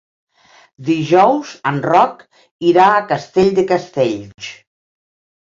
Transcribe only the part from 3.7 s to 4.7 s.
Castells.